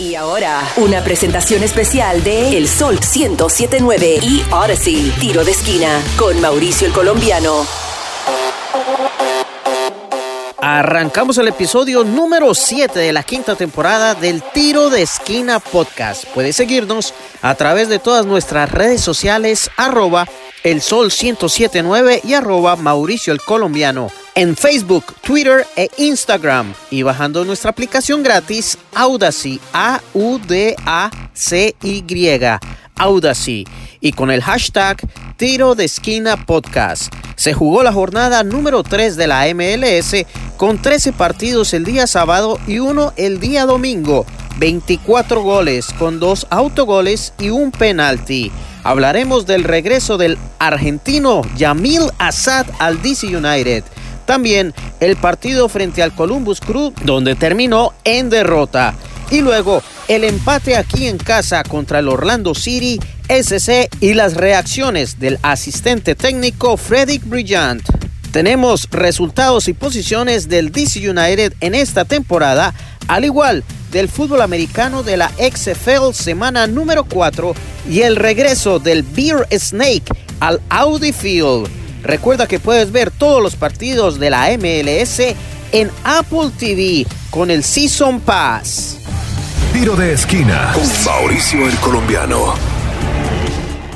[0.00, 6.40] Y ahora, una presentación especial de El Sol 1079 y Odyssey, tiro de esquina, con
[6.40, 7.66] Mauricio el Colombiano.
[10.56, 16.24] Arrancamos el episodio número 7 de la quinta temporada del Tiro de Esquina Podcast.
[16.32, 17.12] Puedes seguirnos
[17.42, 20.26] a través de todas nuestras redes sociales, arroba
[20.64, 27.44] el sol 1079 y arroba Mauricio el Colombiano en Facebook, Twitter e Instagram y bajando
[27.44, 30.40] nuestra aplicación gratis Audacy, A-U-D-A-C-Y,
[32.96, 33.66] Audacy
[34.00, 34.96] y con el hashtag
[35.36, 37.12] Tiro de Esquina Podcast.
[37.36, 42.58] Se jugó la jornada número 3 de la MLS con 13 partidos el día sábado
[42.66, 44.26] y uno el día domingo.
[44.58, 48.52] 24 goles con dos autogoles y un penalti.
[48.84, 53.84] Hablaremos del regreso del argentino Yamil Assad al DC United.
[54.30, 58.94] También el partido frente al Columbus Crew donde terminó en derrota.
[59.28, 65.18] Y luego el empate aquí en casa contra el Orlando City SC y las reacciones
[65.18, 67.82] del asistente técnico Frederick Brillant.
[68.30, 72.72] Tenemos resultados y posiciones del DC United en esta temporada,
[73.08, 77.52] al igual del fútbol americano de la XFL semana número 4
[77.90, 80.04] y el regreso del Beer Snake
[80.38, 81.79] al Audi Field.
[82.02, 85.20] Recuerda que puedes ver todos los partidos de la MLS
[85.72, 88.98] en Apple TV con el Season Pass.
[89.72, 92.54] Tiro de esquina con Mauricio el Colombiano.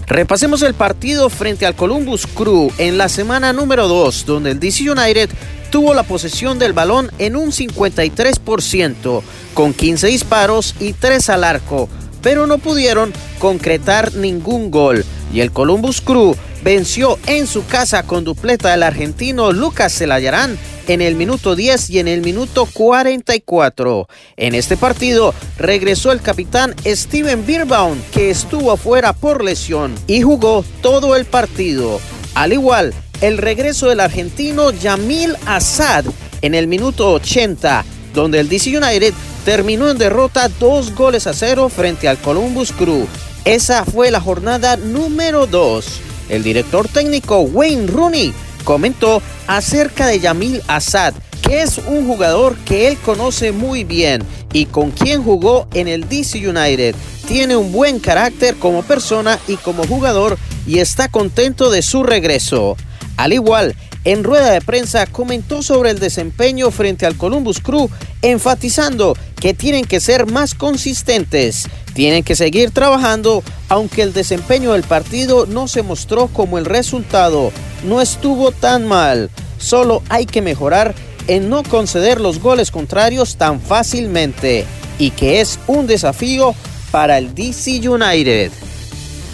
[0.07, 4.91] Repasemos el partido frente al Columbus Crew en la semana número 2, donde el DC
[4.91, 5.31] United
[5.71, 9.23] tuvo la posesión del balón en un 53%,
[9.55, 11.89] con 15 disparos y 3 al arco,
[12.25, 15.05] pero no pudieron concretar ningún gol.
[15.33, 20.59] Y el Columbus Crew venció en su casa con dupleta del argentino Lucas Celayarán
[20.89, 24.09] en el minuto 10 y en el minuto 44.
[24.37, 30.65] En este partido regresó el capitán Steven Birbaum, que estuvo afuera por lesión y jugó
[30.83, 32.01] todo el partido.
[32.35, 36.05] Al igual, el regreso del argentino Yamil Assad
[36.43, 37.85] en el minuto 80,
[38.15, 39.13] donde el DC United
[39.45, 43.07] terminó en derrota dos goles a cero frente al Columbus Crew.
[43.45, 46.01] Esa fue la jornada número 2.
[46.31, 48.33] El director técnico Wayne Rooney
[48.65, 54.67] comentó acerca de Yamil Assad, que es un jugador que él conoce muy bien y
[54.67, 56.95] con quien jugó en el DC United.
[57.29, 62.77] Tiene un buen carácter como persona y como jugador y está contento de su regreso.
[63.17, 67.89] Al igual, en rueda de prensa comentó sobre el desempeño frente al Columbus Crew,
[68.23, 74.83] enfatizando que tienen que ser más consistentes, tienen que seguir trabajando, aunque el desempeño del
[74.83, 77.51] partido no se mostró como el resultado,
[77.85, 80.95] no estuvo tan mal, solo hay que mejorar
[81.27, 84.67] en no conceder los goles contrarios tan fácilmente,
[84.99, 86.55] y que es un desafío
[86.91, 88.53] para el DC United.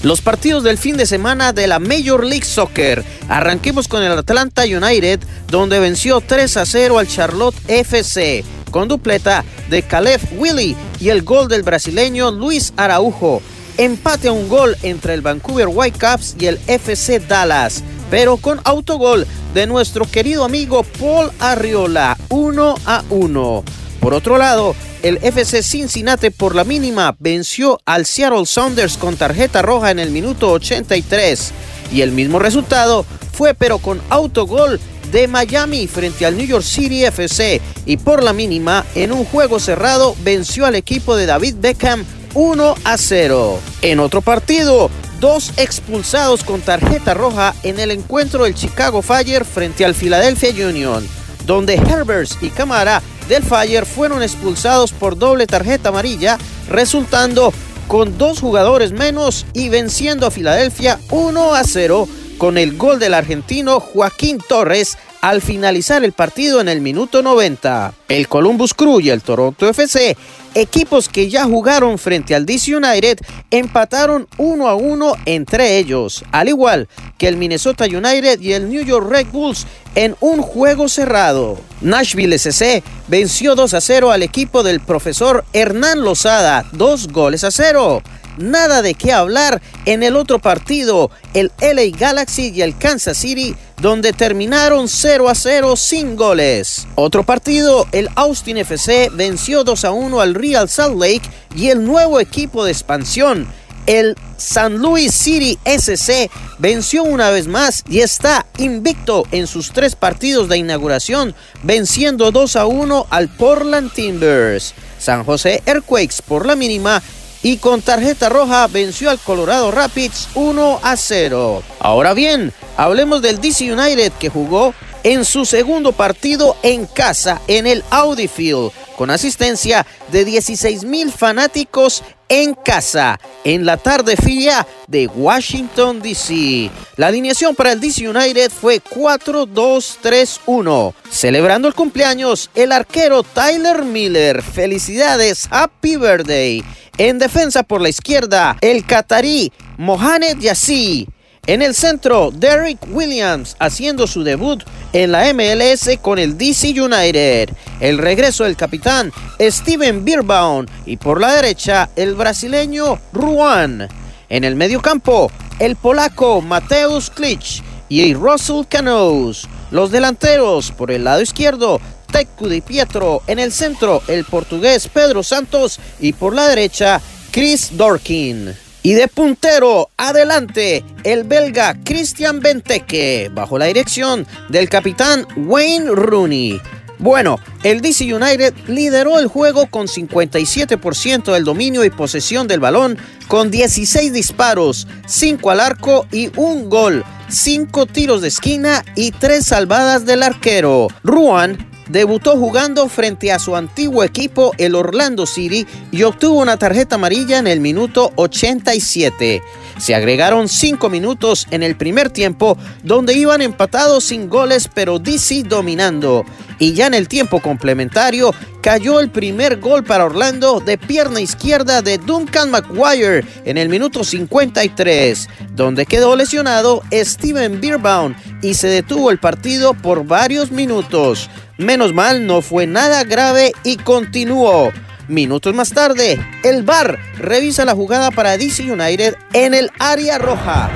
[0.03, 3.05] Los partidos del fin de semana de la Major League Soccer.
[3.28, 9.44] Arranquemos con el Atlanta United, donde venció 3 a 0 al Charlotte FC, con dupleta
[9.69, 13.43] de Caleb Willy y el gol del brasileño Luis Araujo.
[13.77, 19.27] Empate a un gol entre el Vancouver Whitecaps y el FC Dallas, pero con autogol
[19.53, 23.65] de nuestro querido amigo Paul Arriola, 1 a 1.
[24.00, 29.62] Por otro lado, el FC Cincinnati por la mínima venció al Seattle Sounders con tarjeta
[29.62, 31.53] roja en el minuto 83
[31.93, 34.78] y el mismo resultado fue pero con autogol
[35.11, 39.59] de Miami frente al New York City FC y por la mínima en un juego
[39.59, 43.59] cerrado venció al equipo de David Beckham 1 a 0.
[43.82, 49.84] En otro partido, dos expulsados con tarjeta roja en el encuentro del Chicago Fire frente
[49.84, 51.06] al Philadelphia Union,
[51.44, 56.37] donde Herbers y Camara del Fire fueron expulsados por doble tarjeta amarilla,
[56.69, 57.53] resultando
[57.87, 62.09] con dos jugadores menos y venciendo a Filadelfia 1 a 0
[62.41, 67.93] con el gol del argentino Joaquín Torres al finalizar el partido en el minuto 90.
[68.09, 70.17] El Columbus Crew y el Toronto FC,
[70.55, 73.19] equipos que ya jugaron frente al DC United,
[73.50, 76.88] empataron 1 a 1 entre ellos, al igual
[77.19, 81.61] que el Minnesota United y el New York Red Bulls en un juego cerrado.
[81.82, 87.50] Nashville SC venció 2 a 0 al equipo del profesor Hernán Lozada, dos goles a
[87.50, 88.03] 0
[88.38, 93.55] nada de qué hablar en el otro partido, el LA Galaxy y el Kansas City,
[93.81, 96.87] donde terminaron 0 a 0 sin goles.
[96.94, 101.23] Otro partido, el Austin FC venció 2 a 1 al Real Salt Lake
[101.55, 103.49] y el nuevo equipo de expansión,
[103.87, 109.97] el San Luis City SC venció una vez más y está invicto en sus tres
[109.97, 114.75] partidos de inauguración, venciendo 2 a 1 al Portland Timbers.
[114.99, 117.03] San José Earthquakes por la mínima
[117.42, 121.62] y con tarjeta roja venció al Colorado Rapids 1 a 0.
[121.78, 127.66] Ahora bien, hablemos del DC United que jugó en su segundo partido en casa en
[127.66, 134.66] el Audi Field con asistencia de 16 mil fanáticos en casa en la tarde fría
[134.87, 136.70] de Washington DC.
[136.96, 140.94] La alineación para el DC United fue 4-2-3-1.
[141.10, 144.42] Celebrando el cumpleaños, el arquero Tyler Miller.
[144.42, 146.62] Felicidades, happy birthday.
[147.00, 151.08] En defensa por la izquierda, el catarí Mohamed Yassi.
[151.47, 154.62] En el centro, Derrick Williams haciendo su debut
[154.93, 157.49] en la MLS con el DC United.
[157.81, 159.11] El regreso del capitán
[159.41, 163.88] Steven Birbaum y por la derecha el brasileño Ruan.
[164.29, 169.49] En el mediocampo, el polaco Mateusz Klich y Russell Canoes.
[169.70, 171.81] Los delanteros por el lado izquierdo,
[172.11, 173.23] Tecu Di Pietro.
[173.27, 178.55] En el centro, el portugués Pedro Santos y por la derecha, Chris Dorkin.
[178.83, 186.61] Y de puntero, adelante, el belga Christian Benteke, bajo la dirección del capitán Wayne Rooney.
[186.99, 192.99] Bueno, el DC United lideró el juego con 57% del dominio y posesión del balón,
[193.27, 199.45] con 16 disparos, 5 al arco y un gol, 5 tiros de esquina y 3
[199.45, 200.89] salvadas del arquero.
[201.03, 206.94] Ruan debutó jugando frente a su antiguo equipo, el Orlando City, y obtuvo una tarjeta
[206.94, 209.42] amarilla en el minuto 87.
[209.81, 215.44] Se agregaron 5 minutos en el primer tiempo, donde iban empatados sin goles, pero DC
[215.44, 216.27] dominando.
[216.59, 221.81] Y ya en el tiempo complementario, cayó el primer gol para Orlando de pierna izquierda
[221.81, 229.11] de Duncan McGuire en el minuto 53, donde quedó lesionado Steven Beerbaum y se detuvo
[229.11, 231.31] el partido por varios minutos.
[231.56, 234.71] Menos mal, no fue nada grave y continuó.
[235.11, 240.71] Minutos más tarde, el VAR revisa la jugada para DC United en el área roja.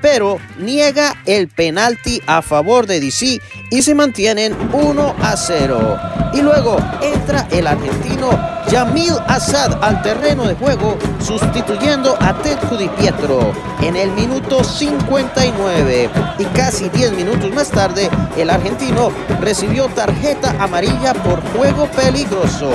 [0.00, 3.38] Pero niega el penalti a favor de DC
[3.70, 5.98] y se mantienen 1 a 0.
[6.32, 8.30] Y luego entra el argentino
[8.70, 12.58] Yamil Assad al terreno de juego, sustituyendo a Ted
[12.98, 16.10] Pietro en el minuto 59.
[16.38, 19.10] Y casi 10 minutos más tarde, el argentino
[19.40, 22.70] recibió tarjeta amarilla por juego peligroso.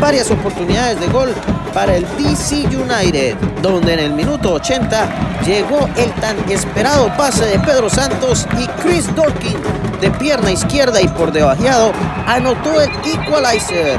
[0.00, 1.32] Varias oportunidades de gol
[1.72, 7.58] para el DC United, donde en el minuto 80 llegó el tan esperado pase de
[7.60, 9.56] Pedro Santos y Chris Dorkin
[10.00, 11.92] de pierna izquierda y por debajeado
[12.26, 13.98] anotó el equalizer.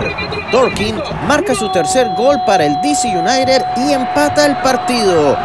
[0.51, 5.37] Dorkin marca su tercer gol para el DC United y empata el partido.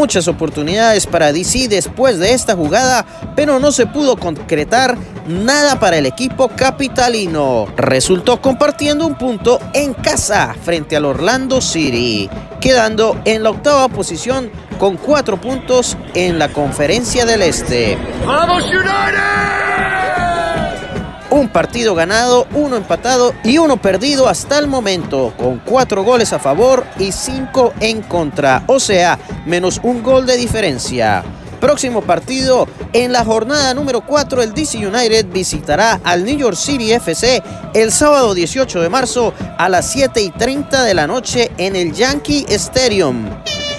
[0.00, 3.04] Muchas oportunidades para DC después de esta jugada,
[3.36, 4.96] pero no se pudo concretar
[5.28, 7.66] nada para el equipo capitalino.
[7.76, 12.30] Resultó compartiendo un punto en casa frente al Orlando City,
[12.62, 17.98] quedando en la octava posición con cuatro puntos en la conferencia del Este.
[18.24, 18.64] ¡Vamos
[21.30, 26.40] Un partido ganado, uno empatado y uno perdido hasta el momento, con cuatro goles a
[26.40, 29.16] favor y cinco en contra, o sea,
[29.46, 31.22] menos un gol de diferencia.
[31.60, 36.92] Próximo partido, en la jornada número 4, el DC United visitará al New York City
[36.92, 37.42] FC
[37.74, 41.92] el sábado 18 de marzo a las 7 y 30 de la noche en el
[41.92, 43.28] Yankee Stadium.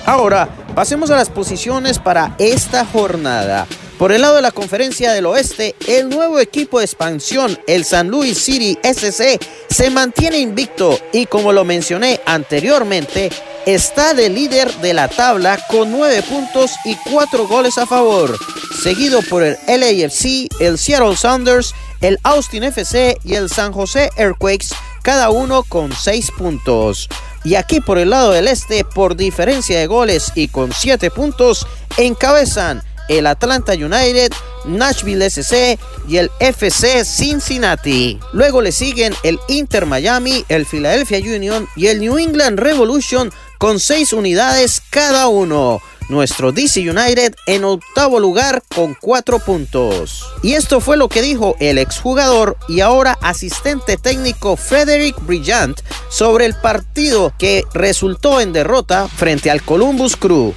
[0.06, 3.66] Ahora, pasemos a las posiciones para esta jornada.
[4.02, 8.08] Por el lado de la conferencia del oeste, el nuevo equipo de expansión, el San
[8.08, 9.40] Luis City SC,
[9.70, 13.30] se mantiene invicto y como lo mencioné anteriormente,
[13.68, 18.36] está de líder de la tabla con 9 puntos y 4 goles a favor,
[18.82, 24.70] seguido por el LAFC, el Seattle Sounders, el Austin FC y el San José Earthquakes,
[25.04, 27.08] cada uno con 6 puntos.
[27.44, 31.68] Y aquí por el lado del este, por diferencia de goles y con 7 puntos,
[31.98, 34.32] encabezan el Atlanta United,
[34.66, 38.20] Nashville SC y el FC Cincinnati.
[38.34, 43.80] Luego le siguen el Inter Miami, el Philadelphia Union y el New England Revolution con
[43.80, 50.26] 6 unidades cada uno nuestro DC United en octavo lugar con cuatro puntos.
[50.44, 56.46] Y esto fue lo que dijo el exjugador y ahora asistente técnico Frederick Brillant sobre
[56.46, 60.54] el partido que resultó en derrota frente al Columbus Crew.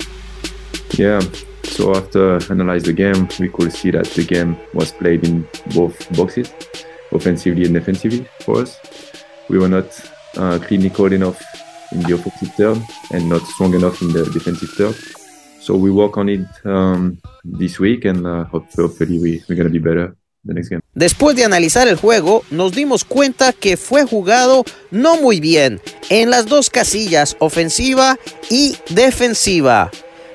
[0.96, 1.20] Yeah.
[1.75, 5.97] So after analyze the game, we could see that the game was played in both
[6.16, 6.54] boxes,
[7.11, 8.78] offensively and defensively for us.
[9.49, 9.87] We were not
[10.37, 11.43] uh, clinical enough
[11.90, 12.78] in the offensive third
[13.11, 14.95] and not strong enough in the defensive third.
[15.59, 19.71] So we work on it um, this week and uh, hopefully we, we're going to
[19.71, 20.14] be better
[20.45, 20.81] the next game.
[20.95, 26.31] Después de analizar el juego, nos dimos cuenta que fue jugado no muy bien en
[26.31, 28.16] las dos casillas, ofensiva
[28.49, 29.90] y defensiva.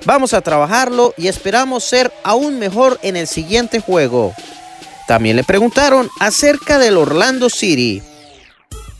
[0.05, 4.33] Vamos a trabajarlo y esperamos ser aún mejor en el siguiente juego.
[5.07, 8.01] También le preguntaron acerca del Orlando City.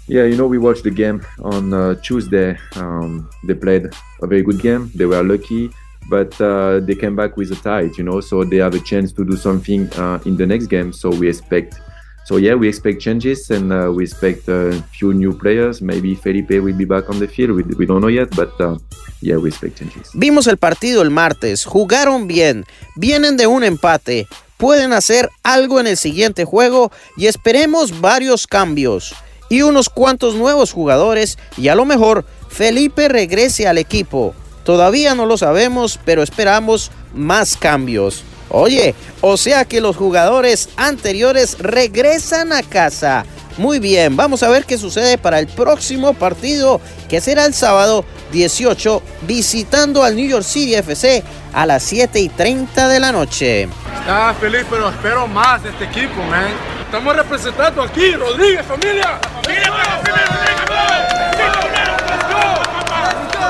[0.07, 2.57] Yeah, you know, we watched the game on uh, Tuesday.
[2.75, 3.91] Um, they played
[4.23, 4.89] a very good game.
[4.95, 5.69] They were lucky,
[6.09, 9.11] but uh, they came back with a tie, you know, so they have a chance
[9.13, 10.91] to do something uh, in the next game.
[10.93, 11.79] So we expect,
[12.25, 15.81] so yeah, we expect changes and uh, we expect a few new players.
[15.81, 17.51] Maybe Felipe will be back on the field.
[17.51, 18.77] We, we don't know yet, but uh,
[19.21, 20.11] yeah, we expect changes.
[20.13, 24.27] Vimos el partido el martes, jugaron bien, vienen de un empate.
[24.57, 29.15] Pueden hacer algo en el siguiente juego y esperemos varios cambios
[29.49, 34.35] y unos cuantos nuevos jugadores y a lo mejor Felipe regrese al equipo.
[34.63, 38.23] Todavía no lo sabemos, pero esperamos más cambios.
[38.49, 43.25] Oye, o sea que los jugadores anteriores regresan a casa.
[43.57, 46.79] Muy bien, vamos a ver qué sucede para el próximo partido,
[47.09, 52.29] que será el sábado 18, visitando al New York City FC a las 7 y
[52.29, 53.67] 30 de la noche.
[53.99, 56.47] Estaba feliz, pero espero más de este equipo, man.
[56.85, 59.19] Estamos representando aquí, Rodríguez, familia.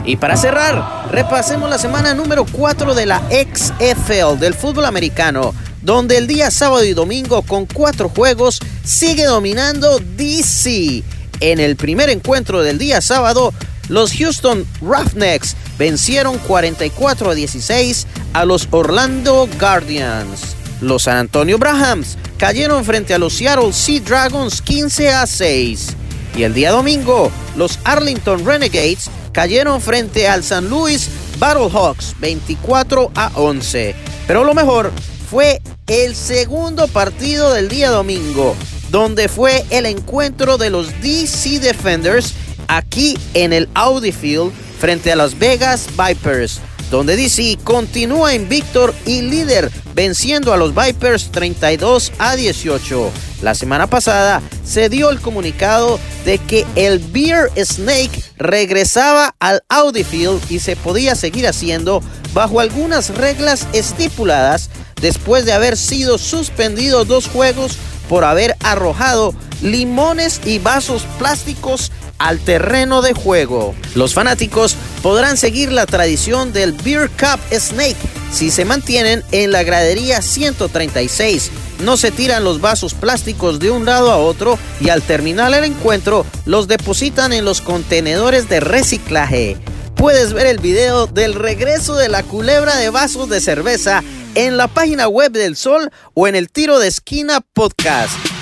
[0.09, 6.17] Y para cerrar, repasemos la semana número 4 de la XFL del fútbol americano, donde
[6.17, 11.03] el día sábado y domingo con cuatro juegos sigue dominando DC.
[11.41, 13.53] En el primer encuentro del día sábado,
[13.91, 20.57] los Houston Roughnecks vencieron 44 a 16 a los Orlando Guardians.
[20.81, 25.89] Los San Antonio Brahams cayeron frente a los Seattle Sea Dragons 15 a 6.
[26.35, 31.09] Y el día domingo, los Arlington Renegades cayeron frente al San Luis
[31.39, 33.95] Battlehawks 24 a 11.
[34.27, 34.93] Pero lo mejor
[35.31, 38.57] fue el segundo partido del día domingo,
[38.91, 42.35] donde fue el encuentro de los DC Defenders
[42.69, 49.23] aquí en el Audi Field frente a Las Vegas Vipers, donde DC continúa invictor y
[49.23, 53.11] líder venciendo a los Vipers 32 a 18.
[53.43, 60.05] La semana pasada se dio el comunicado de que el Beer Snake regresaba al Audi
[60.05, 62.03] Field y se podía seguir haciendo
[62.35, 67.77] bajo algunas reglas estipuladas después de haber sido suspendido dos juegos
[68.09, 73.75] por haber arrojado limones y vasos plásticos al terreno de juego.
[73.95, 77.97] Los fanáticos podrán seguir la tradición del Beer Cup Snake
[78.33, 81.51] si se mantienen en la gradería 136.
[81.81, 85.65] No se tiran los vasos plásticos de un lado a otro y al terminar el
[85.65, 89.57] encuentro los depositan en los contenedores de reciclaje.
[89.95, 94.03] Puedes ver el video del regreso de la culebra de vasos de cerveza
[94.35, 98.38] en la página web del Sol o en el Tiro de Esquina Podcast.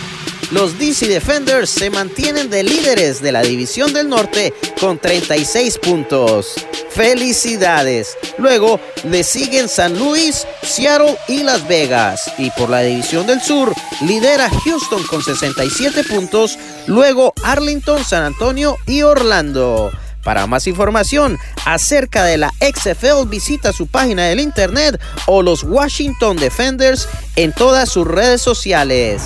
[0.52, 6.54] Los DC Defenders se mantienen de líderes de la División del Norte con 36 puntos.
[6.90, 8.16] ¡Felicidades!
[8.38, 12.30] Luego le siguen San Luis, Seattle y Las Vegas.
[12.38, 16.56] Y por la División del Sur lidera Houston con 67 puntos.
[16.86, 19.90] Luego Arlington, San Antonio y Orlando.
[20.22, 26.36] Para más información acerca de la XFL visita su página del internet o los Washington
[26.36, 29.22] Defenders en todas sus redes sociales.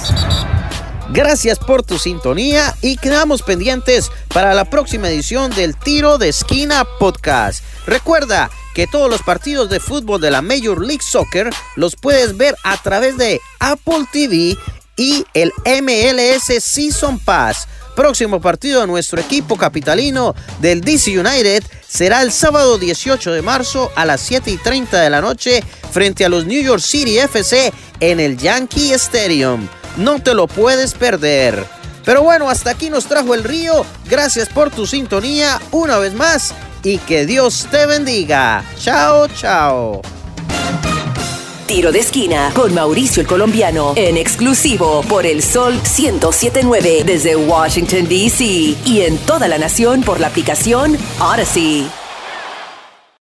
[1.12, 6.84] Gracias por tu sintonía y quedamos pendientes para la próxima edición del Tiro de Esquina
[7.00, 7.64] Podcast.
[7.84, 12.54] Recuerda que todos los partidos de fútbol de la Major League Soccer los puedes ver
[12.62, 14.56] a través de Apple TV
[14.96, 15.52] y el
[15.82, 17.66] MLS Season Pass.
[17.96, 23.90] Próximo partido de nuestro equipo capitalino del DC United será el sábado 18 de marzo
[23.96, 27.72] a las 7 y 30 de la noche frente a los New York City FC
[27.98, 29.66] en el Yankee Stadium.
[29.96, 31.64] No te lo puedes perder.
[32.04, 33.84] Pero bueno, hasta aquí nos trajo el río.
[34.08, 38.64] Gracias por tu sintonía una vez más y que Dios te bendiga.
[38.78, 40.00] Chao, chao.
[41.66, 48.08] Tiro de esquina con Mauricio el Colombiano en exclusivo por el Sol 1079 desde Washington,
[48.08, 48.44] D.C.
[48.84, 51.88] y en toda la nación por la aplicación Odyssey.